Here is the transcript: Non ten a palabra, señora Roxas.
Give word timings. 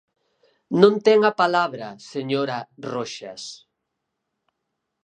Non 0.81 0.93
ten 1.05 1.19
a 1.31 1.33
palabra, 1.41 1.87
señora 2.11 2.57
Roxas. 2.93 3.43